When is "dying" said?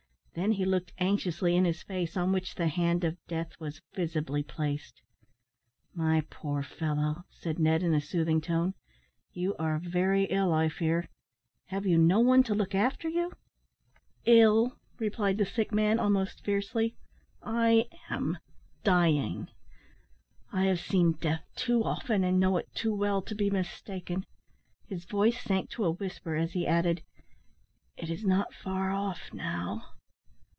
18.85-19.49